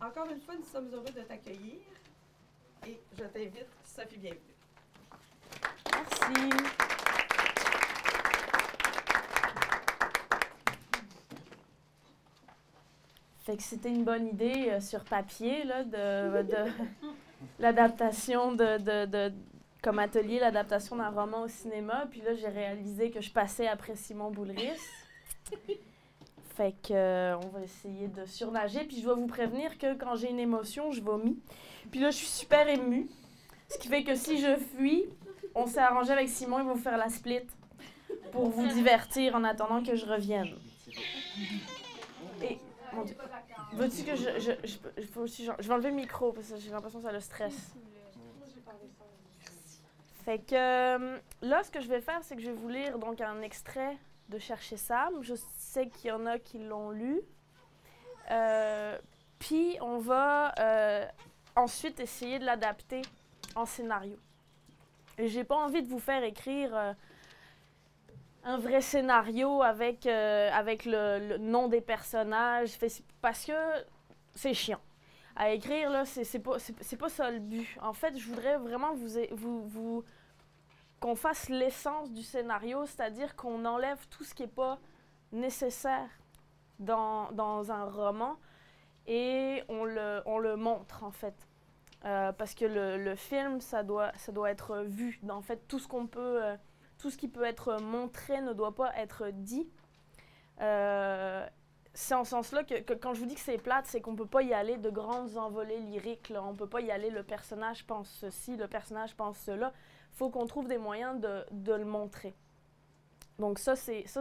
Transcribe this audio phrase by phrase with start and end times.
[0.00, 1.80] encore une fois, nous sommes heureux de t'accueillir.
[2.86, 4.40] Et je t'invite, Sophie, bienvenue.
[5.92, 6.50] Merci.
[13.44, 16.70] Fait que c'était une bonne idée euh, sur papier, là, de, de
[17.58, 19.32] l'adaptation de, de, de-
[19.82, 22.06] comme atelier, l'adaptation d'un roman au cinéma.
[22.10, 24.78] Puis là, j'ai réalisé que je passais après Simon Boulris.
[26.60, 28.84] Fait que euh, on va essayer de surnager.
[28.84, 31.38] Puis je dois vous prévenir que quand j'ai une émotion, je vomis.
[31.90, 33.08] Puis là, je suis super émue.
[33.70, 35.06] Ce qui fait que si je fuis,
[35.54, 37.40] on s'est arrangé avec Simon, il va vous faire la split
[38.30, 40.50] pour vous divertir en attendant que je revienne.
[42.42, 42.58] Et,
[42.92, 43.06] mon.
[43.72, 44.38] Veux-tu que je.
[44.38, 47.20] Je, je, je- je vais enlever le micro parce que j'ai l'impression que ça le
[47.20, 47.74] stresse.
[50.26, 52.98] Fait que euh, là, ce que je vais faire, c'est que je vais vous lire
[52.98, 53.96] donc un extrait
[54.30, 55.22] de Chercher Sam.
[55.22, 57.20] Je sais qu'il y en a qui l'ont lu.
[58.30, 58.98] Euh,
[59.38, 61.06] Puis on va euh,
[61.56, 63.02] ensuite essayer de l'adapter
[63.56, 64.16] en scénario.
[65.18, 66.92] Et j'ai pas envie de vous faire écrire euh,
[68.44, 72.78] un vrai scénario avec, avec le, nom des personnages,
[73.20, 73.52] parce que
[74.34, 74.80] c'est chiant.
[75.36, 76.56] À écrire, là, c'est pas,
[76.98, 77.68] pas ça le but.
[77.82, 80.04] En fait, je voudrais vraiment vous, vous
[81.00, 84.78] qu'on fasse l'essence du scénario, c'est-à-dire qu'on enlève tout ce qui n'est pas
[85.32, 86.08] nécessaire
[86.78, 88.36] dans, dans un roman
[89.06, 91.34] et on le, on le montre, en fait.
[92.04, 95.20] Euh, parce que le, le film, ça doit, ça doit être vu.
[95.28, 96.56] En fait, tout ce qu'on peut, euh,
[96.98, 99.68] tout ce qui peut être montré ne doit pas être dit.
[100.60, 101.46] Euh,
[101.92, 104.26] c'est en ce sens-là que, quand je vous dis que c'est plate, c'est qu'on peut
[104.26, 106.28] pas y aller de grandes envolées lyriques.
[106.28, 106.42] Là.
[106.44, 109.72] On peut pas y aller, le personnage pense ceci, le personnage pense cela.
[110.12, 112.34] Faut qu'on trouve des moyens de, le montrer.
[113.38, 114.20] Donc ça, c'est ça,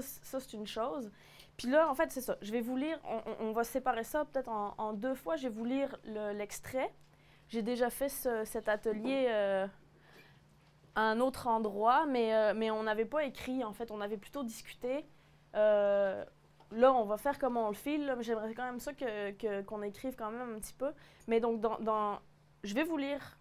[0.53, 1.11] une chose.
[1.57, 2.37] Puis là, en fait, c'est ça.
[2.41, 5.35] Je vais vous lire, on, va séparer ça peut-être en, deux fois.
[5.35, 6.93] Je vais vous lire le- l'extrait.
[7.49, 9.67] J'ai déjà fait ce- cet atelier euh,
[10.95, 13.91] à un autre endroit, mais, euh, mais on n'avait pas écrit, en fait.
[13.91, 15.05] On avait plutôt discuté.
[15.55, 16.23] Euh,
[16.71, 18.15] là, on va faire comme on le file.
[18.21, 20.93] J'aimerais quand même ça que- que- qu'on écrive quand même un petit peu.
[21.27, 22.19] Mais donc, dans, dans-
[22.64, 23.37] je vais vous lire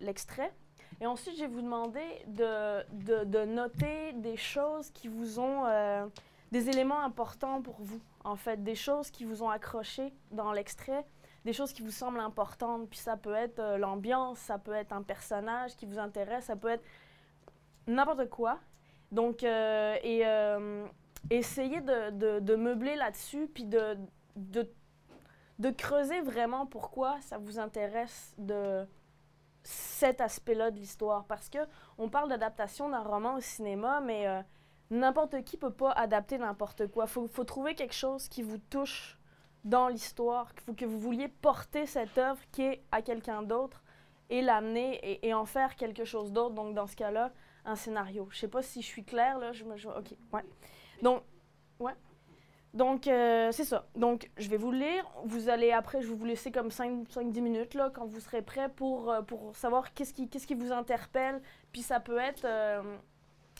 [0.00, 0.52] l'extrait.
[1.00, 5.66] Et ensuite, je vais vous demander de, de- noter des choses qui vous ont...
[5.66, 6.06] euh,
[6.52, 8.62] des éléments importants pour vous, en fait.
[8.62, 11.04] Des choses qui vous ont accroché dans l'extrait,
[11.44, 12.88] des choses qui vous semblent importantes.
[12.88, 16.54] Puis ça peut être euh, l'ambiance, ça peut être un personnage qui vous intéresse, ça
[16.54, 16.84] peut être
[17.88, 18.60] n'importe quoi.
[19.10, 20.22] Donc, euh, et
[21.30, 23.96] essayez de, de- de meubler là-dessus, puis de,
[24.36, 24.70] de,
[25.58, 28.86] de creuser vraiment pourquoi ça vous intéresse de
[29.64, 31.24] cet aspect-là de l'histoire.
[31.24, 31.58] Parce que
[31.98, 34.40] on parle d'adaptation d'un roman au cinéma, mais euh,
[34.90, 37.04] n'importe qui peut pas adapter n'importe quoi.
[37.06, 39.18] Il faut, faut trouver quelque chose qui vous touche
[39.64, 40.52] dans l'histoire.
[40.56, 43.82] Il faut que vous vouliez porter cette œuvre qui est à quelqu'un d'autre
[44.30, 46.54] et l'amener et, et en faire quelque chose d'autre.
[46.54, 47.32] Donc, dans ce cas-là,
[47.64, 48.28] un scénario.
[48.30, 49.52] Je sais pas si je suis claire, là.
[49.52, 50.44] Je me, je- OK, ouais.
[51.02, 51.22] Donc,
[51.80, 51.94] ouais.
[52.74, 53.86] Donc, euh, c'est ça.
[53.94, 55.06] Donc, je vais vous le lire.
[55.24, 58.68] Vous allez, après, je vais vous laisser comme 5-10 minutes, là, quand vous serez prêt
[58.68, 61.40] pour, euh, pour savoir qu'est-ce qui, qu'est-ce qui vous interpelle.
[61.72, 62.44] Puis ça peut être...
[62.44, 62.96] euh,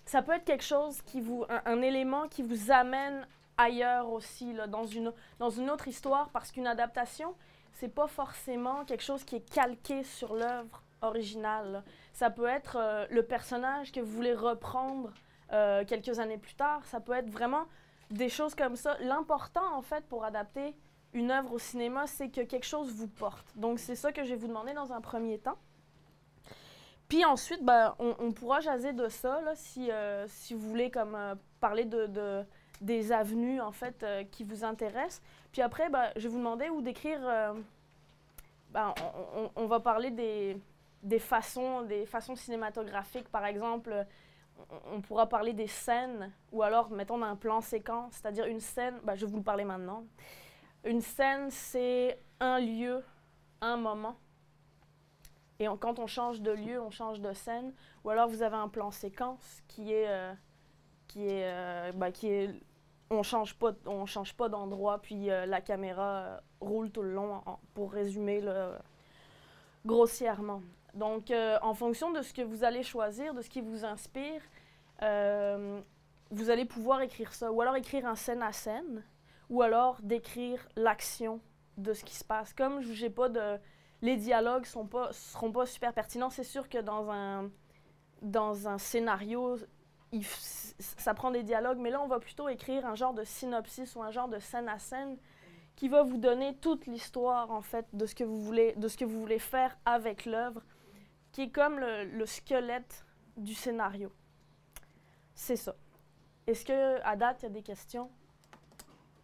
[0.05, 1.45] ça peut être quelque chose qui vous...
[1.65, 3.27] Un, élément qui vous amène
[3.57, 7.37] ailleurs aussi, là, dans une, dans une autre histoire, parce qu'une adaptation,
[7.73, 11.85] c'est pas forcément quelque chose qui est calqué sur l'œuvre originale.
[12.13, 15.13] Ça peut être le personnage que vous voulez reprendre
[15.87, 16.85] quelques années plus tard.
[16.87, 17.67] Ça peut être vraiment
[18.11, 18.97] des choses comme ça.
[19.01, 20.75] L'important, en fait, pour adapter
[21.13, 23.47] une œuvre au cinéma, c'est que quelque chose vous porte.
[23.57, 25.59] Donc, c'est ça que je vais vous demander dans un premier temps.
[27.09, 31.15] Puis ensuite, ben, on, pourra jaser de ça, là, si, euh, si vous voulez comme,
[31.15, 32.45] euh, parler de, de-
[32.81, 35.23] des avenues, en fait, euh, qui vous intéressent.
[35.53, 37.21] Puis après, ben, je vais vous demander ou d'écrire...
[38.71, 38.93] ben,
[39.37, 40.59] on, on- on va parler des,
[41.03, 44.05] des façons, des façons cinématographiques, par exemple.
[44.93, 49.15] On, pourra parler des scènes, ou alors, mettons, d'un plan séquence, c'est-à-dire une scène, ben,
[49.15, 50.05] je vais vous le parler maintenant.
[50.85, 53.03] Une scène, c'est un lieu,
[53.61, 54.17] un moment.
[55.59, 57.73] Et quand on change de lieu, on change de scène.
[58.05, 60.09] Ou alors, vous avez un plan séquence qui est...
[60.09, 60.35] euh,
[61.15, 62.51] qui est, euh, ben, qui est
[63.11, 67.43] on change pas on change pas d'endroit puis euh, la caméra roule tout le long
[67.75, 68.43] pour résumer
[69.85, 70.63] grossièrement
[70.95, 74.41] donc euh, en fonction de ce que vous allez choisir de ce qui vous inspire
[75.03, 75.81] euh,
[76.31, 77.53] vous allez pouvoir écrire ça.
[77.53, 79.05] Ou alors écrire un scène à scène
[79.51, 81.41] ou alors décrire l'action
[81.77, 82.53] de ce qui se passe.
[82.55, 83.59] Comme je j'ai pas de
[84.03, 87.51] les dialogues pas seront pas super pertinents c'est sûr que dans un
[88.23, 89.59] dans un scénario
[90.79, 94.03] ça prend des dialogues, mais là, on va plutôt écrire un genre de synopsis ou
[94.03, 95.17] un genre de scène à scène
[95.77, 98.97] qui va vous donner toute l'histoire, en fait, de ce que vous voulez, de ce
[98.97, 100.63] que vous voulez faire avec l'œuvre,
[101.35, 103.05] qui est comme le, le squelette
[103.37, 104.11] du scénario.
[105.35, 105.75] C'est ça.
[106.47, 108.09] Est-ce que à date, il y a des questions?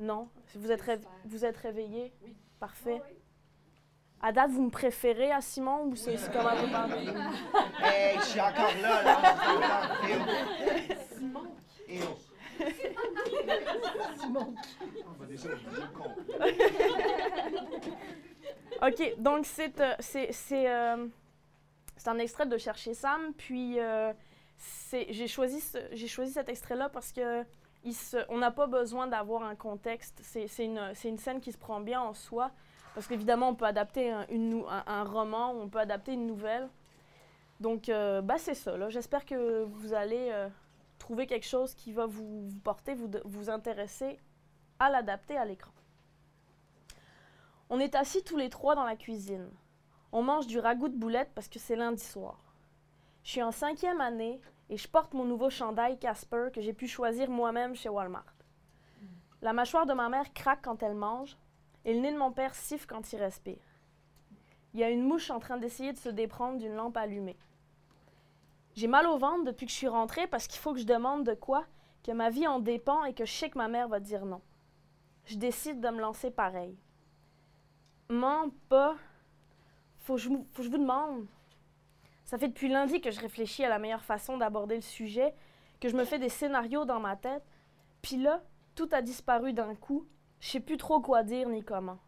[0.00, 0.28] Non?
[0.56, 2.12] Vous êtes, réve- vous êtes réveillé?
[2.24, 2.34] Oui.
[2.58, 3.00] Parfait.
[4.20, 7.06] À date, vous me préférez à Simon ou c'est c'est comment vous parlez?
[7.82, 9.20] Hey, je suis encore là, là.
[11.16, 11.44] Simon.
[11.88, 12.18] Oh.
[14.20, 14.54] Simon.
[15.06, 15.48] On va déjà.
[18.82, 21.06] OK, donc c'est euh, c'est c'est, euh,
[22.00, 24.14] c'est un extrait de Chercher Sam, puis euh,
[24.90, 25.62] j'ai choisi
[26.08, 27.44] choisi cet extrait-là parce que
[28.30, 30.18] on n'a pas besoin d'avoir un contexte.
[30.22, 32.52] C'est une, une scène qui se prend bien en soi,
[32.94, 36.70] parce qu'évidemment, on peut adapter un, roman, on peut adapter une nouvelle.
[37.60, 38.88] Donc, euh, bah, c'est ça.
[38.88, 40.48] J'espère que vous allez euh,
[40.98, 44.18] trouver quelque chose qui va vous, vous porter, vous, vous intéresser
[44.78, 45.72] à l'adapter à l'écran.
[47.68, 49.50] On est assis tous les trois dans la cuisine.
[50.12, 52.38] On mange du ragoût de boulettes parce que c'est lundi soir.
[53.22, 56.88] Je suis en cinquième année et je porte mon nouveau chandail Casper que j'ai pu
[56.88, 58.34] choisir moi-même chez Walmart.
[59.42, 61.36] La mâchoire de ma mère craque quand elle mange
[61.84, 63.58] et le nez de mon père siffle quand il respire.
[64.74, 67.38] Il y a une mouche en train d'essayer de se déprendre d'une lampe allumée.
[68.74, 71.24] J'ai mal au ventre depuis que je suis rentrée parce qu'il faut que je demande
[71.24, 71.64] de quoi,
[72.04, 74.40] que ma vie en dépend et que je sais que ma mère va dire non.
[75.24, 76.76] Je décide de me lancer pareil.
[78.08, 78.96] Maman, pas.
[80.18, 81.26] Faut je vous demande.
[82.24, 85.34] Ça fait depuis lundi que je réfléchis à la meilleure façon d'aborder le sujet,
[85.80, 87.44] que je me fais des scénarios dans ma tête.
[88.02, 88.42] Puis là,
[88.74, 90.06] tout a disparu d'un coup.
[90.40, 91.98] Je sais plus trop quoi dire ni comment.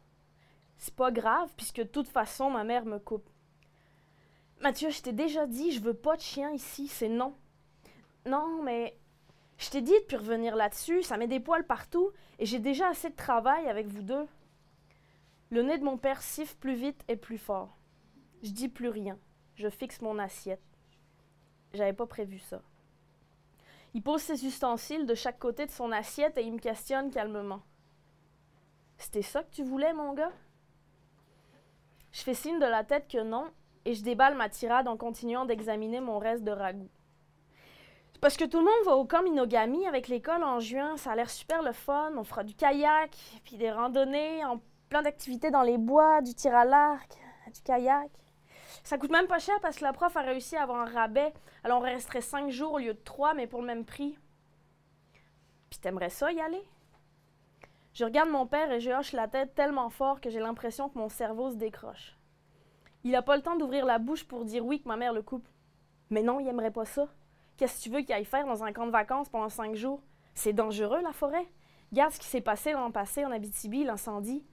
[0.78, 3.30] C'est pas grave, puisque de toute façon, ma mère me coupe.
[4.60, 7.34] Mathieu, je t'ai déjà dit, je veux pas de chien ici, c'est non.
[8.26, 8.98] Non, mais
[9.58, 12.10] je t'ai dit de plus revenir là-dessus, ça met des poils partout,
[12.40, 14.26] et j'ai déjà assez de travail avec vous deux.
[15.50, 17.76] Le nez de mon père siffle plus vite et plus fort.
[18.42, 19.18] Je dis plus rien.
[19.54, 20.62] Je fixe mon assiette.
[21.74, 22.60] J'avais pas prévu ça.
[23.94, 27.62] Il pose ses ustensiles de chaque côté de son assiette et il me questionne calmement.
[28.98, 30.32] C'était ça que tu voulais, mon gars?
[32.12, 33.50] Je fais signe de la tête que non
[33.84, 36.90] et je déballe ma tirade en continuant d'examiner mon reste de ragoût.
[38.20, 41.16] Parce que tout le monde va au camp Minogami avec l'école en juin, ça a
[41.16, 42.12] l'air super le fun.
[42.16, 46.54] On fera du kayak, puis des randonnées, en plein d'activités dans les bois, du tir
[46.54, 47.18] à l'arc,
[47.52, 48.10] du kayak.
[48.84, 51.32] Ça coûte même pas cher parce que la prof a réussi à avoir un rabais.
[51.64, 54.18] Alors on resterait cinq jours au lieu de trois, mais pour le même prix.
[55.70, 56.62] Puis t'aimerais ça y aller?
[57.94, 60.98] Je regarde mon père et je hoche la tête tellement fort que j'ai l'impression que
[60.98, 62.16] mon cerveau se décroche.
[63.04, 65.22] Il n'a pas le temps d'ouvrir la bouche pour dire oui que ma mère le
[65.22, 65.46] coupe.
[66.08, 67.08] Mais non, il aimerait pas ça.
[67.56, 70.02] Qu'est-ce que tu veux qu'il aille faire dans un camp de vacances pendant cinq jours?
[70.34, 71.46] C'est dangereux, la forêt.
[71.90, 74.44] Regarde ce qui s'est passé l'an passé en Abitibi, l'incendie.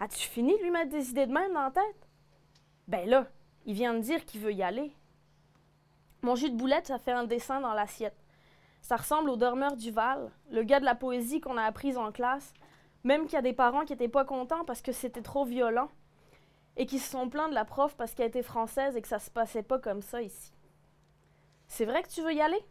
[0.00, 2.08] As-tu fini de lui mettre des idées de même dans la tête?
[2.88, 3.26] Ben là,
[3.68, 4.90] il vient de dire qu'il veut y aller.
[6.22, 8.16] Mon jus de boulette, ça fait un dessin dans l'assiette.
[8.80, 12.10] Ça ressemble au dormeur du Val, le gars de la poésie qu'on a apprise en
[12.10, 12.54] classe,
[13.04, 15.90] même qu'il y a des parents qui n'étaient pas contents parce que c'était trop violent
[16.78, 19.18] et qui se sont plaints de la prof parce qu'elle était française et que ça
[19.18, 20.50] se passait pas comme ça ici.
[21.66, 22.64] C'est vrai que tu veux y aller?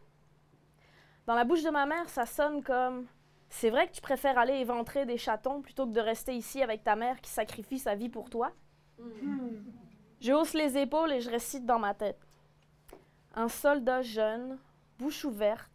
[1.26, 3.06] Dans la bouche de ma mère, ça sonne comme
[3.50, 6.82] C'est vrai que tu préfères aller éventrer des chatons plutôt que de rester ici avec
[6.82, 8.50] ta mère qui sacrifie sa vie pour toi?
[10.20, 12.18] Je hausse les épaules et je récite dans ma tête.
[13.34, 14.58] Un soldat jeune,
[14.98, 15.70] bouche ouverte,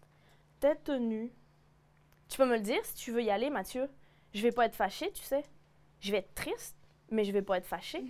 [0.60, 1.32] tête nue.
[2.28, 3.90] Tu peux me le dire si tu veux y aller, Mathieu?
[4.34, 5.46] Je vais pas être fâchée, tu sais.
[6.02, 6.76] Je vais être triste,
[7.10, 8.04] mais je vais pas être fâchée.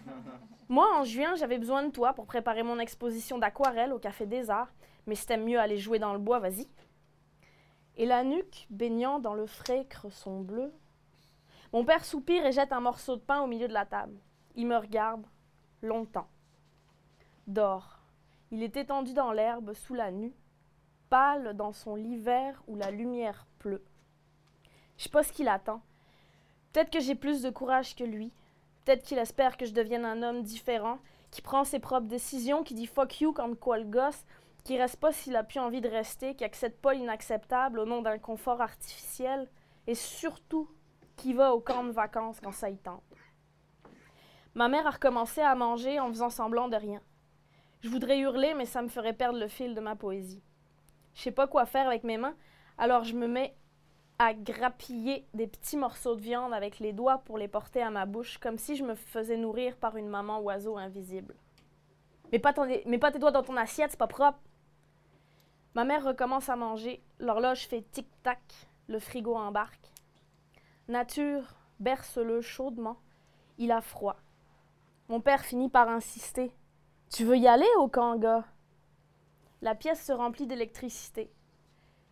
[0.68, 4.50] Moi, en juin, j'avais besoin de toi pour préparer mon exposition d'aquarelle au Café des
[4.50, 4.72] Arts,
[5.06, 6.68] mais si t'aimes mieux aller jouer dans le bois, vas-y.
[7.96, 10.72] Et la nuque baignant dans le frais cresson bleu.
[11.72, 14.16] Mon père soupire et jette un morceau de pain au milieu de la table.
[14.54, 15.24] Il me regarde
[15.84, 16.28] longtemps.
[17.46, 18.00] Dort.
[18.50, 20.34] Il est étendu dans l'herbe sous la nue,
[21.10, 23.84] pâle dans son lit vert où la lumière pleut.
[24.96, 25.82] Je sais pas ce qu'il attend.
[26.72, 28.32] Peut-être que j'ai plus de courage que lui.
[28.84, 30.98] Peut-être qu'il espère que je devienne un homme différent,
[31.30, 34.24] qui prend ses propres décisions, qui dit fuck you quand quoi le gosse,
[34.62, 38.02] qui reste pas s'il a plus envie de rester, qui accepte pas l'inacceptable au nom
[38.02, 39.48] d'un confort artificiel,
[39.86, 40.68] et surtout
[41.16, 43.02] qui va au camp de vacances quand ça y tente.
[44.54, 47.00] Ma mère a recommencé à manger en faisant semblant de rien.
[47.80, 50.42] Je voudrais hurler, mais ça me ferait perdre le fil de ma poésie.
[51.14, 52.36] Je sais pas quoi faire avec mes mains,
[52.78, 53.56] alors je me mets
[54.18, 58.06] à grappiller des petits morceaux de viande avec les doigts pour les porter à ma
[58.06, 61.34] bouche, comme si je me faisais nourrir par une maman oiseau invisible.
[62.32, 64.38] Mais pas, tes doigts dans ton assiette, c'est pas propre.
[65.74, 68.40] Ma mère recommence à manger, l'horloge fait tic-tac,
[68.86, 69.90] le frigo embarque.
[70.88, 72.98] Nature, berce-le chaudement.
[73.58, 74.16] Il a froid.
[75.14, 76.50] Mon père finit par insister.
[77.08, 78.42] Tu veux y aller au Kanga?
[79.62, 81.30] La pièce se remplit d'électricité.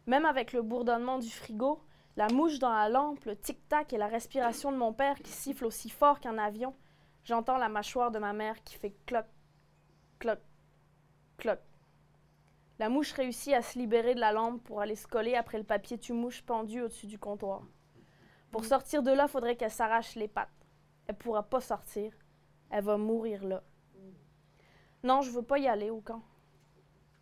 [0.07, 1.83] Même avec le bourdonnement du frigo,
[2.15, 5.65] la mouche dans la lampe, le tic-tac et la respiration de mon père qui siffle
[5.65, 6.77] aussi fort qu'un avion,
[7.25, 9.27] j'entends la mâchoire de ma mère qui fait cloc,
[10.21, 10.39] cloc,
[11.39, 11.59] cloc.
[12.79, 15.65] La mouche réussit à se libérer de la lampe pour aller se coller après le
[15.65, 17.63] papier tu-mouche pendu au-dessus du comptoir.
[18.53, 20.69] Pour sortir de là, faudrait qu'elle s'arrache les pattes.
[21.09, 22.13] Elle pourra pas sortir.
[22.73, 23.63] Elle va mourir là.
[25.03, 26.23] Non, je veux pas y aller au camp.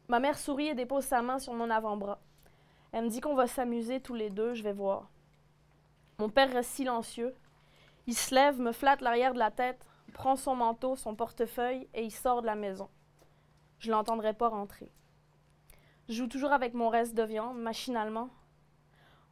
[0.06, 2.20] Ma mère sourit et dépose sa main sur mon avant-bras.
[2.92, 5.10] Elle me dit qu'on va s'amuser tous les deux, je vais voir.
[6.18, 7.34] Mon père reste silencieux.
[8.06, 12.04] Il se lève, me flatte l'arrière de la tête, prend son manteau, son portefeuille et
[12.04, 12.88] il sort de la maison.
[13.80, 14.92] Je l'entendrai pas rentrer.
[16.08, 18.30] Je joue toujours avec mon reste de viande, machinalement.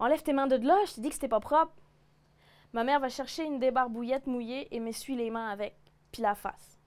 [0.01, 1.75] Enlève tes mains de là, je t'ai dit que c'était pas propre.
[2.73, 5.77] Ma mère va chercher une débarbouillette mouillée et m'essuie les mains avec,
[6.12, 6.79] puis la face.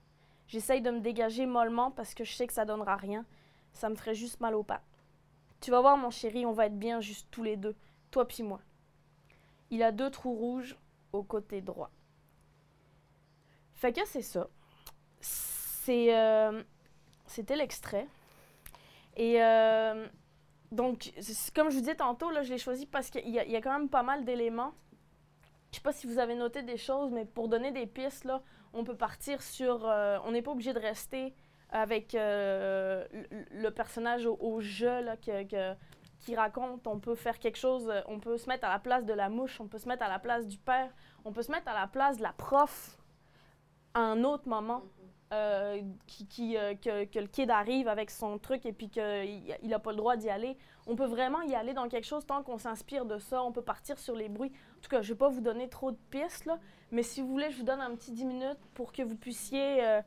[0.46, 3.24] J'essaye de me dégager mollement parce que je sais que ça donnera rien.
[3.72, 4.82] Ça me ferait juste mal aux pattes.
[5.60, 7.74] Tu vas voir, mon chéri, on va être bien juste tous les deux,
[8.10, 8.60] toi puis moi.
[9.70, 10.76] Il a deux trous rouges
[11.12, 11.90] au côté droit.
[13.74, 14.48] Fait que c'est ça.
[15.20, 16.62] C'est, euh,
[17.26, 18.06] c'était l'extrait.
[19.16, 20.06] Et euh,
[20.70, 21.12] donc,
[21.54, 23.72] comme je vous disais tantôt, là, je l'ai choisi parce qu'il y, y a quand
[23.72, 24.74] même pas mal d'éléments.
[25.70, 28.42] Je sais pas si vous avez noté des choses, mais pour donner des pistes, là,
[28.74, 29.86] on peut partir sur.
[29.88, 31.34] euh, on n'est pas obligé de rester
[31.70, 35.74] avec euh, le, le personnage au, au jeu là, que- que-
[36.20, 36.86] qui raconte.
[36.86, 37.92] On peut faire quelque chose.
[38.06, 40.08] On peut se mettre à la place de la mouche, on peut se mettre à
[40.08, 40.90] la place du père,
[41.24, 42.96] on peut se mettre à la place de la prof
[43.94, 44.82] à un autre moment.
[45.34, 49.56] euh, qui, qui, euh, que, que le kid arrive avec son truc et puis qu'il
[49.62, 50.58] n'a pas le droit d'y aller.
[50.86, 53.42] On peut vraiment y aller dans quelque chose tant qu'on s'inspire de ça.
[53.42, 54.52] On peut partir sur les bruits.
[54.82, 56.58] En tout cas, je ne vais pas vous donner trop de pistes, là,
[56.90, 59.84] mais si vous voulez, je vous donne un petit 10 minutes pour que vous puissiez...
[59.86, 60.02] euh,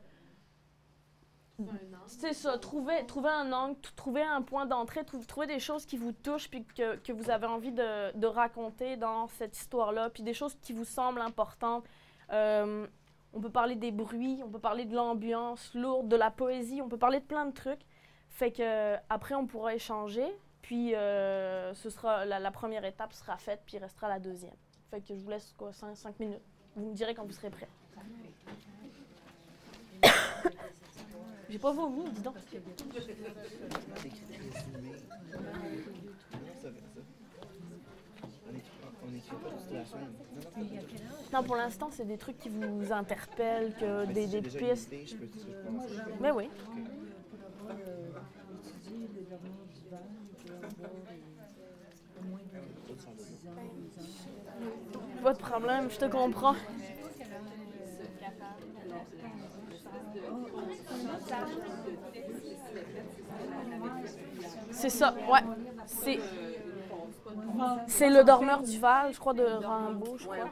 [2.06, 5.96] c'est ça, trouver, trouver un angle, trouver un point d'entrée, trou- trouver des choses qui
[5.96, 10.22] vous touchent puis que, que vous avez envie de, de raconter dans cette histoire-là, puis
[10.22, 11.86] des choses qui vous semblent importantes.
[12.32, 12.86] Euh,
[13.32, 16.88] on peut parler des bruits, on peut parler de l'ambiance lourde, de la poésie, on
[16.90, 17.80] peut parler de plein de trucs.
[18.28, 20.26] Fait que après, on pourra échanger,
[20.60, 24.54] puis euh, ce sera la, la première étape sera faite, puis il restera la deuxième.
[24.90, 26.40] Fait que je vous laisse quoi, 5 minutes.
[26.76, 27.68] Vous me direz quand vous serez prêts.
[31.50, 32.34] J'ai pas vomi, dis donc.
[41.32, 44.70] Non, pour l'instant, c'est des trucs qui vous interpellent, que Mais des, des déjà une
[44.70, 44.92] pistes.
[44.92, 45.94] idée, je peux je peux commencer.
[46.20, 46.48] Mais oui.
[55.22, 56.54] Pas de problème, je te comprends.
[64.70, 65.40] C'est ça, ouais.
[65.86, 66.20] C'est.
[67.86, 70.50] C'est le dormeur du Val, je crois, de Rimbaud, je crois.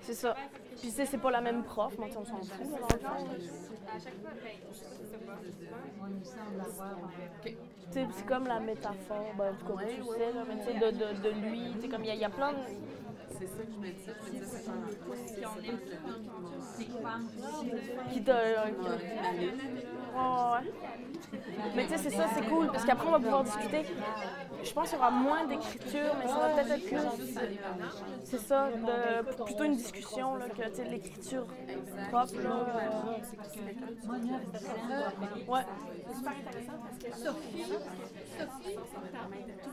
[0.00, 0.34] C'est ça.
[0.80, 2.66] Puis tu sais, c'est pas la même prof, mais on s'en fout.
[7.90, 10.02] C'est comme la métaphore, ben, en tout cas, tu
[10.64, 12.58] sais, de, de, de lui, comme il y, y a plein de...
[13.42, 14.12] C'est ça que je me disais.
[14.24, 14.58] Je me disais,
[16.76, 16.84] c'est
[18.12, 18.30] qui te...
[18.30, 18.92] qui-
[20.14, 20.20] Ouais,
[20.52, 20.64] ouais.
[21.74, 23.82] Mais tu sais, c'est ça, c'est cool, parce qu'après, on va pouvoir discuter.
[24.64, 26.98] Je pense qu'il y aura moins d'écriture, mais ça va peut-être être plus...
[28.24, 28.68] C'est ça,
[29.44, 31.46] plutôt une discussion, que, l'écriture
[32.10, 32.66] propre, là.
[32.76, 33.12] euh,
[35.48, 35.64] Ouais.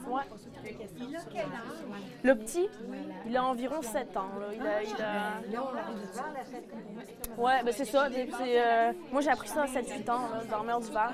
[0.08, 0.22] Ouais.
[2.24, 2.68] Le petit,
[3.28, 4.30] il a environ 7 ans.
[4.40, 4.48] Là.
[4.54, 5.42] Il a, il a...
[7.64, 8.08] Ben c'est ça.
[8.08, 11.14] euh, Moi, j'ai appris ça à 7-8 ans, là, le dormeur du Var.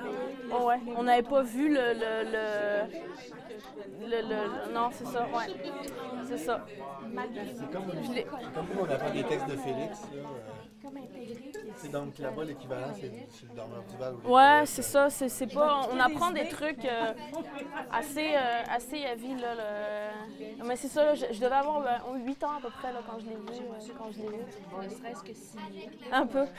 [0.52, 0.72] Oh.
[0.98, 3.16] On n'avait pas vu le...
[4.00, 5.56] le- le- Non, c'est ça, ouais.
[6.28, 6.66] C'est ça.
[6.66, 10.02] Je l'ai- Comme nous, on apprend des textes de Félix.
[10.14, 10.24] euh,
[11.78, 14.16] C'est donc là-bas l'équivalent, c'est c'est le dormeur du Val.
[14.26, 15.10] Ouais, c'est ça.
[15.10, 15.88] C'est c'est pas.
[15.92, 17.14] On apprend des trucs euh,
[17.92, 19.56] assez, euh, assez là.
[19.56, 21.82] le- Mais c'est ça, là, je, je devais avoir
[22.16, 23.42] 8 ans à peu près, là, quand je l'ai vu.
[23.50, 24.44] euh, quand je l'ai vu.
[24.84, 25.90] Ne serait-ce que signer.
[26.12, 26.46] Un peu.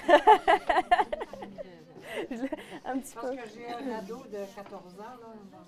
[2.84, 3.20] Un petit peu.
[3.20, 5.16] Parce que j'ai un ado de 14 ans, là,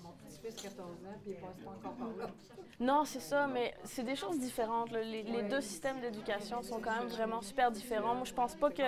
[0.03, 0.93] mon petit-fils 14 ans,
[1.23, 2.31] puis il passe pas encore par là.
[2.79, 4.91] Non, c'est ça, mais c'est des choses différentes.
[4.91, 5.01] là.
[5.01, 8.15] Les, les deux systèmes d'éducation sont quand même vraiment super différents.
[8.15, 8.83] Moi, je pense pas que.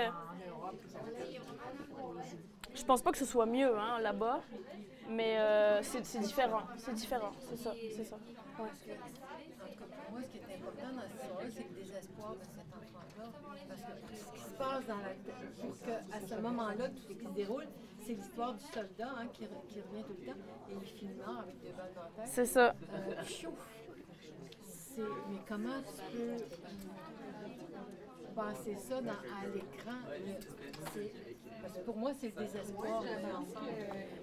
[2.74, 4.41] Je pense pas que ce soit mieux hein, là-bas,
[5.10, 6.62] mais euh, c'est différent.
[6.77, 8.15] C'est différent, c'est ça, c'est ça.
[8.60, 8.70] Ouais.
[10.12, 12.55] Moi, ce qui est important dans cette histoire c'est que le désespoir de cet
[13.67, 17.13] Parce que ce qui se passe dans la tête, pour qu'à ce moment-là, tout ce
[17.13, 17.68] qui se déroule,
[18.06, 20.39] c'est l'histoire du soldat hein, qui, re- qui revient tout le temps
[20.70, 22.34] et il finit mort avec des balles dans la tête.
[22.34, 22.75] C'est ça.
[22.94, 23.15] Euh,
[25.30, 26.38] Mais comment tu peux euh,
[28.36, 29.98] passer ça dans, à l'écran?
[31.86, 33.03] Pour moi, c'est le désespoir.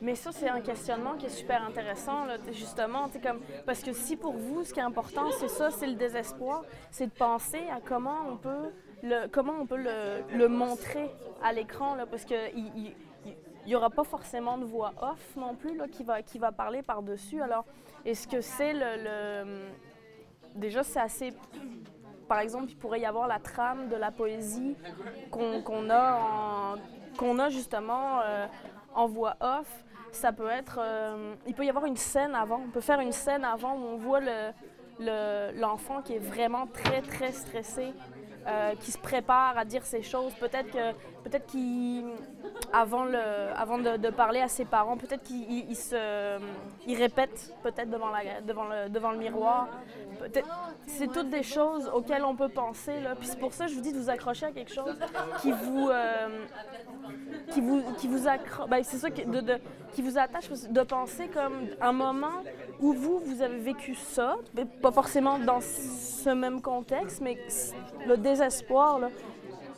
[0.02, 3.09] Mais ça, c'est un questionnement qui est super intéressant, là, justement.
[3.23, 6.64] Comme, parce que si pour vous, ce qui est important, c'est ça, c'est le désespoir,
[6.90, 8.71] c'est de penser à comment on peut
[9.33, 11.11] comment on peut le, montrer
[11.43, 12.95] à l'écran, parce qu'il il,
[13.64, 16.52] il y aura pas forcément de voix off non plus là, qui, va, qui va
[16.52, 17.43] parler par-dessus.
[17.43, 17.64] Alors,
[18.05, 19.69] est-ce que c'est le,
[20.55, 21.35] Déjà, c'est assez...
[22.28, 24.75] Par exemple, il pourrait y avoir la trame de la poésie
[25.31, 26.76] qu'on a,
[27.38, 28.47] a justement euh,
[28.95, 29.85] en voix off.
[30.12, 30.78] Ça peut être...
[30.83, 32.62] euh, il peut y avoir une scène avant.
[32.67, 34.52] On peut faire une scène avant où on voit le-
[34.99, 37.93] le- l'enfant qui est vraiment très, très stressé,
[38.49, 40.33] euh, qui se prépare à dire ces choses.
[40.35, 40.93] Peut-être que
[41.25, 42.05] peut-être qu'il,
[42.73, 43.19] avant, le,
[43.55, 46.38] avant de, parler à ses parents, peut-être qu'il il- il se,
[46.87, 49.69] il répète peut-être devant, la, devant, le, devant le miroir.
[50.87, 52.99] C'est toutes des choses auxquelles on peut penser.
[53.00, 53.14] Là.
[53.14, 54.97] Puis c'est pour ça que je vous dis de vous accrocher à quelque chose
[55.43, 56.47] qui vous, euh,
[57.52, 59.25] qui vous, qui vous accro- ben, c'est ça qui,
[59.93, 62.43] qui vous attache, de penser comme un moment
[62.81, 64.37] où vous, vous avez vécu ça,
[64.83, 67.38] pas forcément dans ce même contexte, mais
[68.07, 69.00] le désespoir.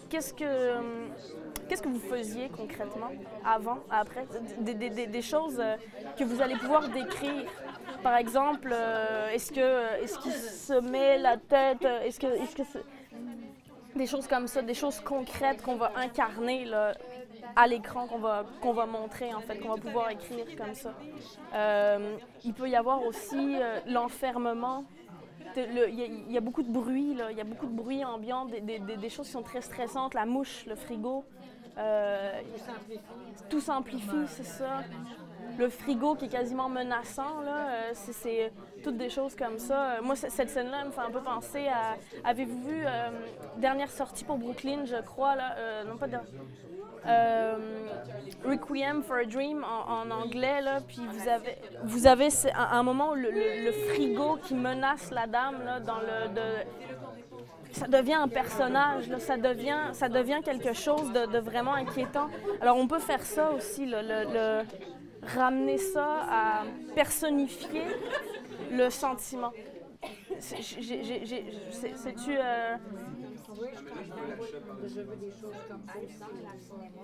[0.09, 0.81] Qu'est-ce que, euh,
[1.69, 3.11] qu'est-ce que vous faisiez concrètement,
[3.45, 4.27] avant, après?
[4.59, 5.77] Des, des- des- choses euh,
[6.19, 7.45] que vous allez pouvoir décrire.
[8.03, 12.63] Par exemple, euh, est-ce que est-ce qu'il se met la tête, est-ce que, est-ce que
[13.95, 16.93] des choses comme ça, des choses concrètes qu'on va incarner là,
[17.57, 20.93] à l'écran, qu'on va, qu'on va montrer, en fait, qu'on va pouvoir écrire comme ça?
[22.45, 24.85] Il peut y avoir aussi l'enfermement.
[25.57, 29.27] Il y, a- beaucoup de bruit, il y a beaucoup de bruit ambiant, des, choses
[29.27, 31.25] qui sont très stressantes, la mouche, le frigo.
[31.79, 32.41] euh,
[33.49, 34.83] tout s'amplifie, c'est ça.
[35.59, 40.01] Le frigo qui est quasiment menaçant, là, euh, c'est- toutes des choses comme ça.
[40.03, 41.97] Moi, cette scène-là me fait un peu penser à.
[42.29, 43.11] Avez-vous vu euh,
[43.59, 46.17] dernière sortie pour Brooklyn, je crois, là, euh, non pas de-
[48.45, 53.11] Requiem for a Dream en, anglais, là, puis vous avez, vous avez un, un moment
[53.11, 56.31] où le, le- frigo qui menace la dame là, dans le.
[57.73, 62.29] ça devient un personnage, là, ça, devient, ça devient quelque chose de, vraiment inquiétant.
[62.63, 64.63] Alors on peut faire ça aussi, le,
[65.37, 66.63] ramener ça à
[66.95, 67.85] personnifier
[68.73, 69.53] le sentiment.
[70.39, 72.37] C'est-tu...
[72.39, 72.77] euh,
[73.59, 73.69] Oui,
[74.89, 75.95] je veux des choses comme ça
[76.61, 77.03] cinéma.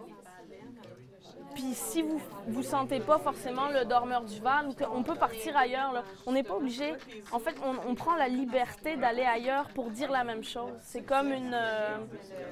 [1.55, 4.41] Puis si vous vous sentez pas forcément le dormeur du
[4.75, 5.93] que- on peut partir ailleurs.
[5.93, 6.03] là.
[6.27, 6.95] On n'est pas obligé.
[7.33, 10.73] En fait, on, on prend la liberté d'aller ailleurs pour dire la même chose.
[10.81, 11.53] C'est comme une.
[11.55, 11.99] euh,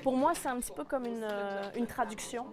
[0.02, 2.46] pour moi, c'est un petit peu comme une, euh, une traduction,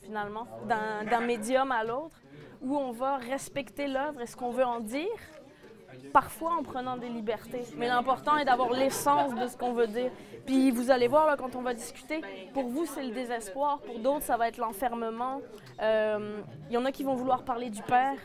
[0.00, 2.20] finalement, d'un d'un médium à l'autre,
[2.60, 5.06] où on va respecter l'œuvre et ce qu'on veut en dire,
[6.12, 7.64] parfois en prenant des libertés.
[7.76, 10.10] Mais l'important est d'avoir l'essence de ce qu'on veut dire.
[10.46, 12.22] Puis vous allez voir, là, quand on va discuter,
[12.54, 13.80] pour vous, c'est le désespoir.
[13.80, 15.40] Pour d'autres, ça va être l'enfermement.
[15.82, 18.18] Euh, Il y en a qui vont vouloir parler du père,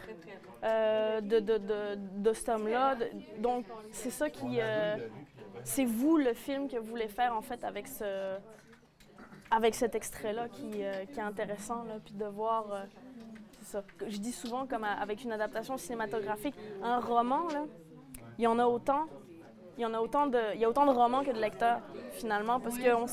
[0.64, 1.60] euh, de, de,
[1.98, 2.96] de, cet homme-là.
[3.40, 4.60] Donc, c'est ça qui...
[4.60, 4.96] euh,
[5.66, 8.38] c'est vous, le film, que vous voulez faire, en fait, avec ce...
[9.52, 12.84] Avec cet extrait-là qui, euh, qui est intéressant, là, puis de voir, euh,
[13.64, 13.84] c'est ça.
[14.08, 17.64] Je dis souvent, comme avec une adaptation cinématographique, un roman, là,
[18.38, 19.06] il y en a autant,
[19.78, 21.80] il y en a autant de, il y a autant de romans que de lecteurs,
[22.12, 23.08] finalement, parce que on,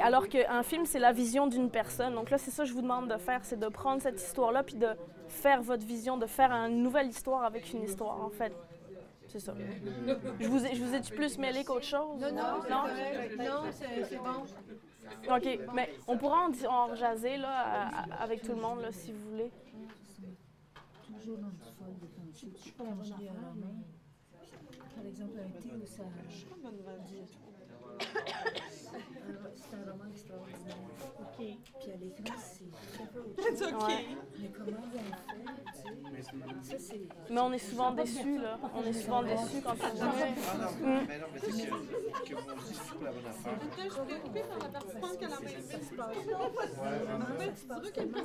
[0.00, 2.14] alors qu'un film, c'est la vision d'une personne.
[2.14, 4.62] Donc là, c'est ça que je vous demande de faire, c'est de prendre cette histoire-là,
[4.62, 4.88] puis de
[5.28, 8.52] faire votre vision, de faire une nouvelle histoire avec une histoire, en fait.
[9.28, 9.54] C'est ça.
[10.40, 12.20] Je vous ai, je vous ai-tu plus mêlé qu'autre chose?
[12.20, 12.84] Non, non,
[13.38, 13.70] Non?
[13.72, 14.44] c'est bon.
[15.30, 18.92] OK, mais on pourra en, en jaser, là, à- à- avec tout le monde, là,
[18.92, 19.50] si vous voulez.
[21.20, 22.48] toujours dans une forme de pensée.
[22.62, 23.76] Tu peux acheter à la main.
[24.96, 26.46] Par exemple, un thé au sage.
[26.48, 26.70] Un-
[29.56, 30.76] C'est un roman extraordinaire.
[31.40, 33.72] Puis à l'écran, c'est très peu autre chose.
[33.88, 34.06] Ouais.
[34.40, 35.52] Mais comment ils ont fait,
[36.60, 37.00] tu sais, ça c'est...
[37.32, 38.58] Mais on est souvent déçus, là.
[38.74, 40.04] On est souvent déçus quand on Ah
[40.58, 40.68] non,
[41.08, 43.52] mais non, mais c'est que, que vous dites c'est pour la bonne affaire.
[43.76, 45.46] Je suis préoccupée par la participante qui a la main.
[45.70, 46.26] Ça se passe.
[46.28, 48.18] Normalement, ça se passe tellement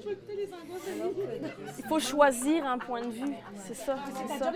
[0.00, 3.34] Je veux écouter les angoisses de Alors que Il faut choisir un point de vue,
[3.56, 4.52] c'est ça, c'est ça.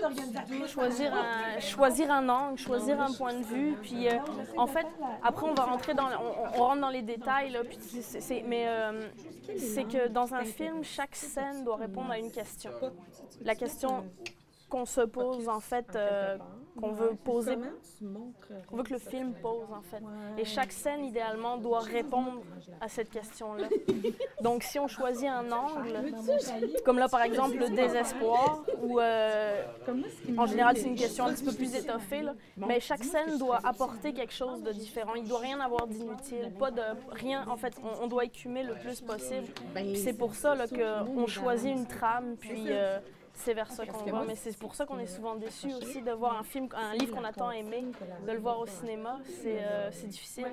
[0.66, 4.18] Choisir un, choisir un angle, choisir un point de vue, puis euh,
[4.56, 4.86] en fait,
[5.22, 7.02] après on va rentrer dans, on, on rentre dans les
[8.46, 9.08] mais euh,
[9.58, 12.70] c'est que dans un film, chaque scène doit répondre à une question.
[13.42, 14.04] La question
[14.68, 16.38] qu'on se pose en fait, euh,
[16.78, 17.56] qu'on veut poser,
[18.68, 20.02] qu'on veut que le film pose en fait.
[20.38, 22.42] Et chaque scène, idéalement, doit répondre
[22.80, 23.68] à cette question-là.
[24.42, 26.12] Donc, si on choisit un angle,
[26.84, 29.62] comme là, par exemple, le désespoir, ou euh,
[30.36, 33.60] en général, c'est une question un petit peu plus étoffée, là, mais chaque scène doit
[33.64, 35.14] apporter quelque chose de différent.
[35.14, 37.46] Il doit rien avoir d'inutile, pas de rien.
[37.48, 39.46] En fait, on, on doit écumer le plus possible.
[39.74, 42.98] Puis c'est pour ça qu'on choisit une trame, puis euh,
[43.34, 44.24] c'est vers ça qu'on va.
[44.24, 47.14] Mais c'est pour ça qu'on est souvent déçu aussi de voir un film, un livre
[47.14, 47.84] qu'on a tant aimé,
[48.26, 49.18] de le voir au cinéma.
[49.42, 50.46] C'est euh, c'est difficile.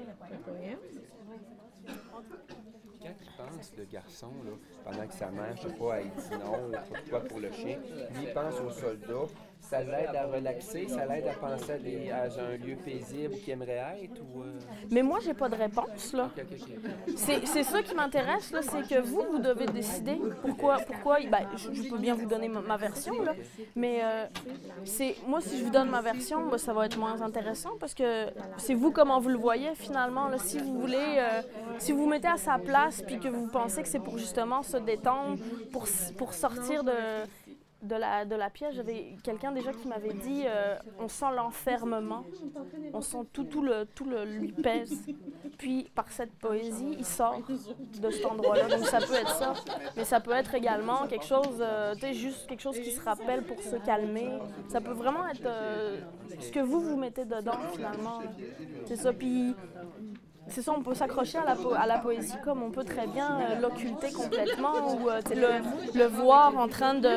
[3.01, 4.51] Quand il pense, le garçon, là,
[4.83, 7.51] pendant que sa mère, je sais pas, elle dit non, il faut quoi pour le
[7.51, 7.79] chien,
[8.11, 9.27] lui, il pense aux soldats.
[9.61, 13.53] Ça l'aide à relaxer, ça l'aide à penser à, des- à un lieu paisible qu'il
[13.53, 14.41] aimerait être ou.
[14.41, 14.59] euh,
[14.91, 16.29] Mais moi, j'ai pas de réponse là.
[17.15, 21.73] C'est ça qui m'intéresse, là, c'est que vous, vous devez décider pourquoi, pourquoi ben, je,
[21.73, 23.33] je peux bien vous donner ma, ma version, là,
[23.75, 24.25] mais euh,
[24.83, 27.93] c'est moi, si je vous donne ma version, ben, ça va être moins intéressant parce
[27.93, 30.27] que c'est vous comment vous le voyez finalement.
[30.27, 31.41] Là, si vous voulez, euh,
[31.77, 34.63] si vous vous mettez à sa place puis que vous pensez que c'est pour justement
[34.63, 35.37] se détendre,
[35.71, 35.85] pour,
[36.17, 36.91] pour sortir de,
[37.81, 42.23] de, la, de la pièce, j'avais quelqu'un déjà qui m'avait dit euh, on sent l'enfermement,
[42.93, 45.05] on sent tout, tout, le, tout le lui pèse.
[45.57, 47.41] Puis par cette poésie, il sort
[47.99, 48.67] de cet endroit-là.
[48.67, 49.53] Donc ça peut être ça,
[49.95, 53.01] mais ça peut être également quelque chose, euh, tu sais, juste quelque chose qui se
[53.01, 54.29] rappelle pour se calmer.
[54.67, 55.99] Ça peut vraiment être euh,
[56.39, 58.21] ce que vous vous mettez dedans finalement.
[58.85, 59.13] C'est ça.
[59.13, 59.55] Puis
[60.51, 63.07] c'est ça, on peut s'accrocher à la, po- à la poésie comme on peut très
[63.07, 67.07] bien euh, l'occulter complètement ou euh, le, le voir en train de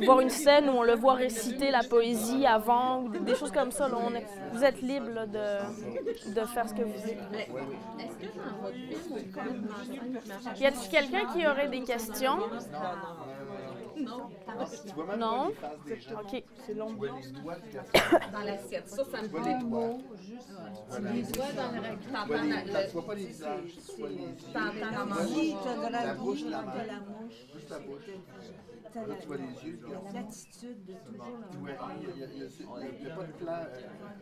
[0.00, 3.52] le- voir une scène où on le voit réciter la poésie avant ou des, choses
[3.52, 3.88] comme ça.
[3.88, 3.96] là.
[4.00, 7.18] On est- vous êtes libre là, de, de faire ce que vous voulez.
[10.60, 12.38] Y a-t-il quelqu'un qui aurait des questions?
[13.94, 15.38] Tu vois même Non.
[15.38, 16.20] pas les faces des gens.
[16.20, 16.44] OK.
[16.66, 18.20] Tu vois les doigts de personne.
[18.32, 18.88] Dans l'assiette.
[18.88, 19.54] Ça, ça me Tu vois plaît.
[19.58, 19.96] les doigts.
[20.96, 22.02] Tu les doigts dans le rectangle.
[22.04, 24.34] Tu vois la- Tu pas les visages, tu vois les yeux.
[24.52, 25.18] T'entends la La manche.
[25.18, 26.84] bouche, T'as de la, la bouche, la la
[27.54, 27.78] Juste la
[28.94, 29.80] Là, la, tu vois les yeux.
[29.82, 32.42] puis la l'attitude de toujours le Ouais, il n'y a, il y a- il y
[32.44, 32.46] a-
[33.00, 33.52] il y a pas de plan.
[33.52, 33.64] euh,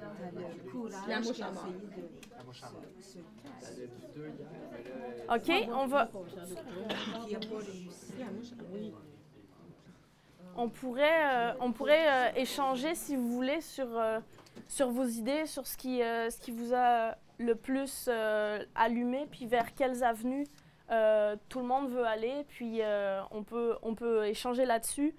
[0.01, 1.67] T'as le courage La mouche à mort.
[1.67, 2.03] de
[2.39, 2.83] la mouche à mort.
[2.99, 3.19] se
[3.61, 3.91] casser.
[5.29, 6.07] OK, on va.
[6.07, 8.13] Qui pas réussi.
[8.19, 9.03] La mouche à mort.
[10.57, 14.21] On pourrait, euh, on pourrait euh, échanger, si vous voulez, sur, euh,
[14.69, 18.09] sur vos idées, sur ce qui, ce qui vous a le plus
[18.75, 20.47] allumé, puis vers quelles avenues
[21.49, 22.81] tout le monde veut aller, puis
[23.31, 25.15] on, peut, on peut échanger là-dessus.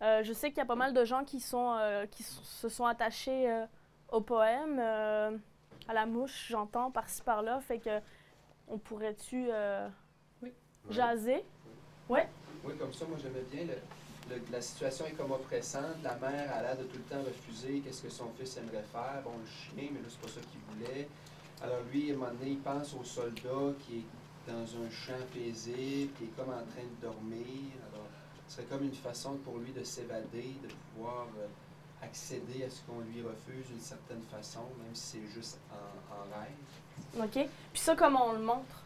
[0.00, 2.68] Euh, je sais qu'il y a pas mal de gens qui, sont, euh, qui se
[2.68, 3.66] sont attachés euh,
[4.10, 8.00] au poème, à la mouche, j'entends, par-ci par-là, fait que
[8.68, 9.48] on pourrait-tu
[10.90, 11.44] jaser?
[12.64, 13.64] Oui, comme ça, moi j'aimais bien.
[13.64, 13.80] le-
[14.52, 15.96] la situation est comme oppressante.
[16.02, 19.22] La mère a l'air de tout le temps refuser qu'est-ce que son fils aimerait faire.
[19.24, 21.08] Bon, le chien, mais là, c'est pas ça qu'il voulait.
[21.62, 25.12] Alors lui, à un moment donné, il pense au soldat qui est dans un champ
[25.32, 27.72] paisible, qui est comme en train de dormir.
[27.92, 28.06] Alors,
[28.46, 31.46] ce serait comme une façon pour lui de s'évader, de pouvoir euh,
[32.02, 36.22] accéder à ce qu'on lui refuse d'une certaine façon, même si c'est juste en, en
[36.40, 37.24] rêve.
[37.44, 37.48] OK?
[37.72, 38.82] Puis ça, comment on le montre?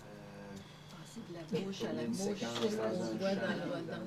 [0.00, 0.56] Euh,
[0.90, 4.00] Passer de la bouche à la on voit dans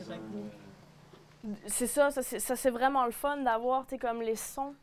[1.44, 4.76] le, C'est ça, ça c'est, vraiment le fun d'avoir, comme les sons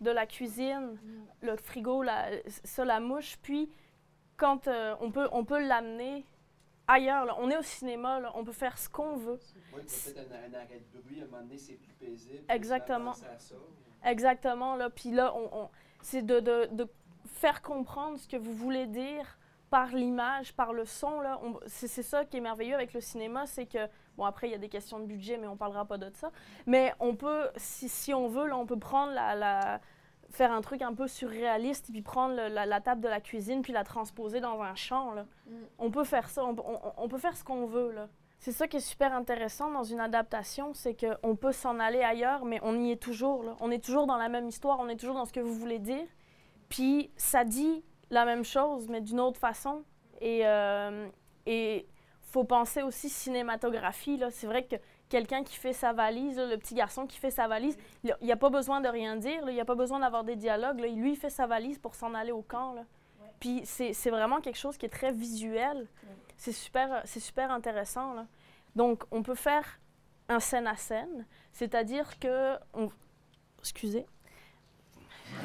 [0.00, 0.96] de la cuisine,
[1.40, 2.28] le frigo, la,
[2.64, 3.36] ça, la mouche.
[3.42, 3.70] Puis,
[4.36, 6.24] quand euh, on peut, on peut l'amener
[6.86, 7.36] ailleurs, là.
[7.38, 9.38] on est au cinéma, là, on peut faire ce qu'on veut.
[9.74, 12.44] Oui, peut-être un, un arrêt de bruit, à un moment donné, c'est plus paisible.
[12.48, 13.10] Exactement.
[13.12, 13.54] À ça.
[14.04, 14.88] Exactement, là.
[14.90, 16.86] Puis là, on, on- c'est de, de, de
[17.26, 19.37] faire comprendre ce que vous voulez dire
[19.70, 21.38] par l'image, par le son, là.
[21.66, 24.58] C'est, ça qui est merveilleux avec le cinéma, c'est que, bon, après, il y a
[24.58, 26.30] des questions de budget, mais on parlera pas de ça.
[26.66, 29.80] Mais on peut, si, si on veut, là, on peut prendre la, la-
[30.30, 33.62] faire un truc un peu surréaliste, puis prendre le- la, la table de la cuisine,
[33.62, 35.26] puis la transposer dans un champ, là.
[35.78, 38.08] On peut faire ça, on, peut- on- on peut faire ce qu'on veut, là.
[38.40, 42.44] C'est ça qui est super intéressant dans une adaptation, c'est qu'on peut s'en aller ailleurs,
[42.44, 43.42] mais on y est toujours.
[43.42, 43.56] Là.
[43.60, 45.80] On est toujours dans la même histoire, on est toujours dans ce que vous voulez
[45.80, 46.06] dire.
[46.68, 49.84] Puis ça dit la même chose, mais d'une autre façon.
[50.20, 51.08] Et euh,
[51.46, 51.86] et
[52.20, 54.22] faut penser aussi cinématographie.
[54.30, 54.76] C'est vrai que
[55.08, 58.32] quelqu'un qui fait sa valise, là, le petit garçon qui fait sa valise, il n'y
[58.32, 59.50] a pas besoin de rien dire, là.
[59.50, 60.80] il n'y a pas besoin d'avoir des dialogues.
[60.80, 60.88] là.
[60.88, 62.74] Lui, il fait sa valise pour s'en aller au camp.
[62.74, 62.84] là.
[63.40, 65.86] Puis c'est vraiment quelque chose qui est très visuel.
[66.36, 68.12] C'est super, super intéressant.
[68.14, 68.26] Là.
[68.76, 69.80] Donc, on peut faire
[70.28, 72.56] un scène à scène, c'est-à-dire que.
[72.74, 72.90] On...
[73.60, 74.06] Excusez.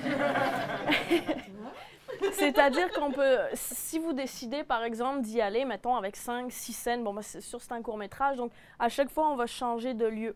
[2.31, 3.37] c'est-à-dire qu'on peut.
[3.53, 7.41] Si vous décidez, par exemple, d'y aller, mettons, avec 5, 6 scènes, bon, ben, c'est
[7.41, 10.35] sûr, c'est un court-métrage, donc à chaque fois, on va changer de lieu.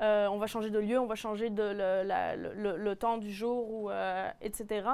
[0.00, 3.68] Euh, on va changer de lieu, on va changer de le, le- temps du jour,
[3.72, 4.88] ou, euh, etc.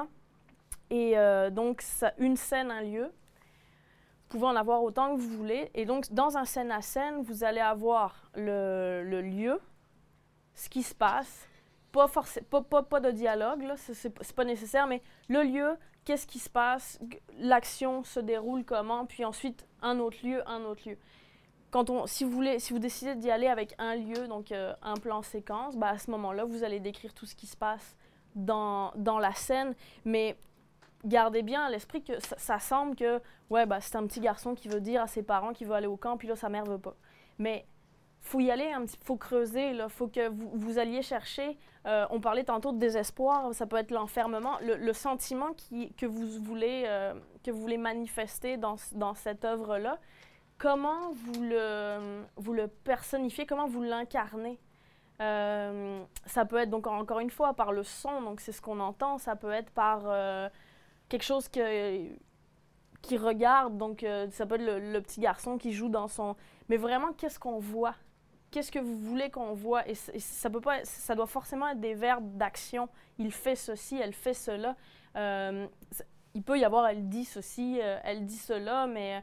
[0.89, 1.83] Et euh, donc,
[2.17, 3.03] une scène, un lieu.
[3.05, 5.69] Vous pouvez en avoir autant que vous voulez.
[5.75, 9.59] Et donc, dans un scène à scène, vous allez avoir le, le lieu,
[10.55, 11.47] ce qui se passe.
[11.91, 12.07] Pas,
[12.49, 16.99] pas, pas, pas de dialogue, c'est pas nécessaire, mais le lieu, qu'est-ce qui se passe,
[17.39, 20.97] l'action se déroule comment, puis ensuite un autre lieu, un autre lieu.
[21.71, 24.73] Quand on, si, vous voulez, si vous décidez d'y aller avec un lieu, donc euh,
[24.81, 27.97] un plan séquence, bah, à ce moment-là, vous allez décrire tout ce qui se passe
[28.35, 30.37] dans, dans la scène, mais
[31.03, 34.55] gardez bien à l'esprit que ça, ça semble que ouais, bah, c'est un petit garçon
[34.55, 36.65] qui veut dire à ses parents qu'il veut aller au camp, puis là, sa mère
[36.65, 36.95] veut pas.
[37.39, 37.65] Mais
[38.25, 41.57] faut y aller un petit faut creuser, il faut que vous, alliez chercher.
[41.85, 46.25] euh, on parlait tantôt de désespoir, ça peut être l'enfermement, le, sentiment qui, que, vous
[46.43, 49.99] voulez, euh, que vous voulez manifester dans, dans cette œuvre-là.
[50.57, 54.59] Comment vous le, vous le personnifiez, comment vous l'incarnez?
[55.21, 58.79] Euh, ça peut être donc encore une fois par le son, donc c'est ce qu'on
[58.79, 59.19] entend.
[59.19, 60.01] Ça peut être par
[61.09, 62.07] quelque chose que,
[63.03, 66.35] qui regarde, donc ça peut être le petit garçon qui joue dans son.
[66.69, 67.93] Mais vraiment, qu'est-ce qu'on voit?
[68.55, 69.85] Qu'est-ce que vous voulez qu'on voit?
[69.85, 72.87] Et, ça peut pas, ça doit forcément être des verbes d'action.
[73.17, 74.77] Il fait ceci, elle fait cela.
[75.17, 75.67] Euh,
[76.33, 79.19] il peut y avoir, elle dit ceci, euh, elle dit cela, mais euh,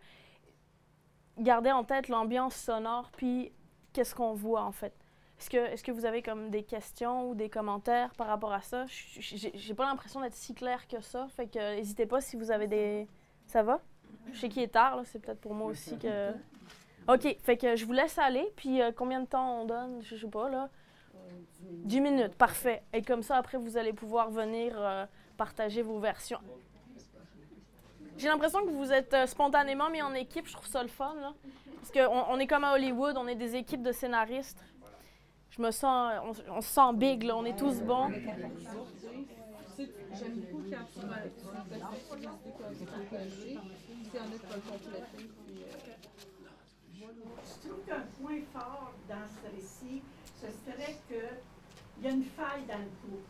[1.38, 3.50] gardez en tête l'ambiance sonore, puis
[3.94, 4.92] qu'est-ce qu'on voit en fait?
[5.40, 8.60] Est-ce que, est que vous avez comme des questions ou des commentaires par rapport à
[8.60, 8.84] ça?
[8.86, 12.66] J'ai pas l'impression d'être si clair que ça, fait que n'hésitez pas si vous avez
[12.66, 13.08] des...
[13.46, 13.80] Ça va?
[14.30, 16.34] Je sais qu'il est tard, c'est peut-être pour moi aussi que...
[17.08, 20.02] OK, fait que je vous laisse aller, puis euh, combien de temps on donne?
[20.02, 20.68] Je sais pas, là.
[21.62, 22.82] 10 minutes, parfait.
[22.92, 26.40] Et comme ça, après, vous allez pouvoir venir euh, partager vos versions.
[28.18, 31.14] J'ai l'impression que vous êtes euh, spontanément mis en équipe, je trouve ça le fun,
[31.20, 31.32] là.
[31.76, 34.62] Parce qu'on on est comme à Hollywood, on est des équipes de scénaristes.
[35.50, 36.12] Je me sens,
[36.48, 38.10] on, se sent big, là, on est tous bons.
[40.14, 41.96] J'aime beaucoup tu me fais ça,
[42.68, 43.30] juste de partager.
[43.32, 45.82] S'il y en a qui veulent compléter, puis, euh,
[47.44, 50.02] Je trouve qu'un point fort dans ce récit,
[50.40, 53.28] ce serait qu'il y a une faille dans le couple.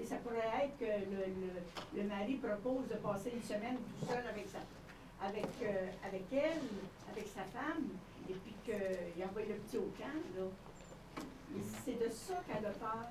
[0.00, 4.06] Et ça pourrait être que le, le- le mari propose de passer une semaine tout
[4.06, 4.58] seul avec, sa,
[5.24, 6.60] avec, euh, avec elle,
[7.12, 7.84] avec sa femme,
[8.28, 10.20] et puis qu'il envoie le petit au camp.
[10.36, 10.46] Là.
[11.56, 13.06] Et c'est de ça qu'elle a peur,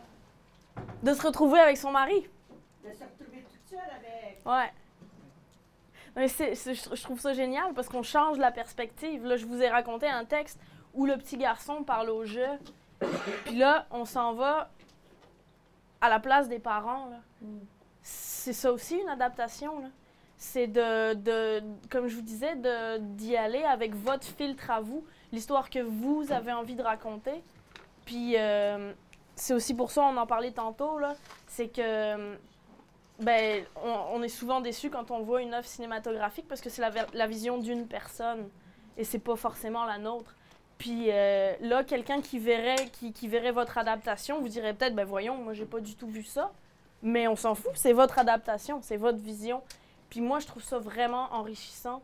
[1.03, 2.27] De se retrouver avec son mari.
[2.83, 4.41] de se retrouver toute seule avec.
[4.45, 4.71] Ouais.
[6.15, 9.26] Mais je, trouve ça génial parce qu'on change la perspective.
[9.26, 10.60] Là, je vous ai raconté un texte
[10.93, 12.47] où le petit garçon parle au jeu.
[13.45, 14.69] Puis là, on s'en va
[16.02, 17.10] à la place des parents.
[18.04, 19.91] C'est ça aussi une adaptation.
[20.38, 22.56] C'est de, comme je vous disais,
[22.99, 27.43] d'y aller avec votre filtre à vous, l'histoire que vous avez envie de raconter.
[28.06, 28.93] Puis euh,
[29.36, 30.99] c'est aussi pour ça, on en parlait tantôt,
[31.47, 32.38] c'est que
[33.19, 36.82] ben, on, est souvent déçu quand on voit une œuvre cinématographique parce que c'est
[37.13, 38.49] la, vision d'une personne
[38.97, 40.36] et c'est pas forcément la nôtre.
[40.78, 45.36] Puis euh, là, quelqu'un qui verrait, qui, verrait votre adaptation vous dirait peut-être, ben voyons,
[45.38, 46.52] moi j'ai pas du tout vu ça.
[47.04, 49.62] Mais on s'en fout, c'est votre adaptation, c'est votre vision.
[50.10, 52.02] Puis moi, je trouve ça vraiment enrichissant.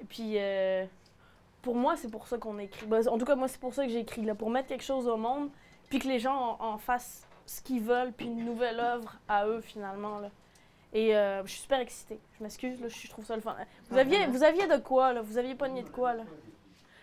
[0.00, 0.84] Et puis, euh,
[1.62, 2.86] pour moi, c'est pour ça qu'on écrit.
[2.86, 5.16] Ben, en tout cas, moi, c'est pour ça que j'écris, pour mettre quelque chose au
[5.16, 5.48] monde,
[5.88, 9.46] puis que les gens en, en fassent ce qu'ils veulent, puis une nouvelle œuvre à
[9.46, 10.18] eux, finalement.
[10.20, 10.30] Là.
[10.92, 12.20] Et euh, je suis super excitée.
[12.38, 13.56] Je m'excuse, je trouve ça le fun.
[13.90, 15.22] Vous aviez, vous aviez de quoi, là?
[15.22, 16.22] Vous aviez pogné de quoi, là?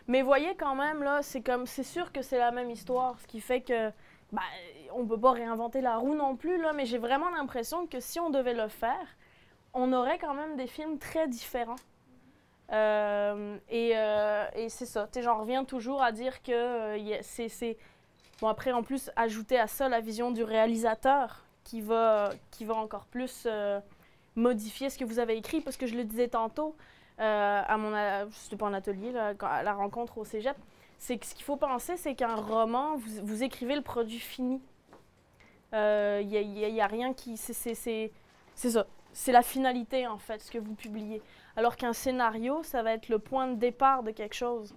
[0.08, 3.27] Mais voyez quand même, là, c'est comme, c'est sûr que c'est la même histoire, ce
[3.27, 3.89] qui fait que,
[4.31, 4.41] ben,
[4.93, 8.19] on peut pas réinventer la roue non plus, là, mais j'ai vraiment l'impression que si
[8.19, 9.08] on devait le faire,
[9.73, 11.75] on aurait quand même des films très différents.
[12.71, 17.77] Euh, et euh, et c'est ça, tu j'en reviens toujours à dire que c'est-
[18.41, 22.76] Bon, après, en plus, ajouter à ça la vision du réalisateur qui va, qui va
[22.76, 23.80] encore plus euh,
[24.36, 26.76] modifier ce que vous avez écrit, parce que je le disais tantôt,
[27.19, 27.93] euh, à mon,
[28.32, 30.58] c'était pas en atelier, à la rencontre au cégep,
[30.98, 34.62] c'est que ce qu'il faut penser, c'est qu'un roman, vous, vous écrivez le produit fini.
[35.74, 35.78] Il
[36.28, 37.36] n'y a, a- a rien qui.
[37.38, 37.76] C'est,
[38.56, 38.86] ça.
[39.13, 41.21] C'est la finalité, en fait, ce que vous publiez.
[41.58, 44.74] Alors qu'un scénario, ça va être le point de départ de quelque chose.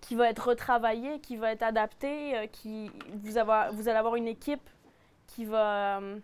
[0.00, 4.16] Qui va être retravaillé, qui va être adapté, euh, qui vous, avoir, vous allez avoir
[4.16, 4.68] une équipe
[5.26, 6.18] qui va, euh,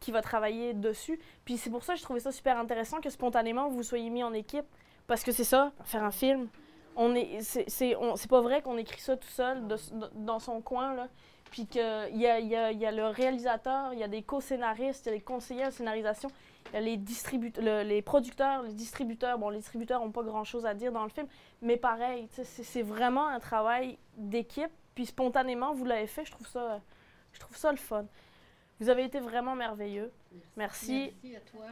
[0.00, 1.20] qui va travailler dessus.
[1.44, 4.22] Puis c'est pour ça que je trouvais ça super intéressant que spontanément vous soyez mis
[4.22, 4.66] en équipe,
[5.06, 6.48] parce que c'est ça, faire un film.
[6.96, 7.96] On est, c'est,
[8.28, 9.62] pas vrai qu'on écrit ça tout seul
[10.14, 11.08] dans son coin là.
[11.50, 15.04] Puis qu'il y a, y, a, y a le réalisateur, il y a des co-scénaristes,
[15.04, 16.30] il y a des conseillers de scénarisation,
[16.74, 19.38] les, le, les producteurs, les distributeurs.
[19.38, 21.26] Bon, les distributeurs n'ont pas grand-chose à dire dans le film,
[21.60, 24.70] mais pareil, c'est vraiment un travail d'équipe.
[24.94, 26.24] Puis spontanément, vous l'avez fait.
[26.24, 26.80] Je trouve, ça,
[27.32, 28.04] je trouve ça le fun.
[28.78, 30.12] Vous avez été vraiment merveilleux.
[30.56, 31.14] Merci.
[31.22, 31.66] Merci, à toi.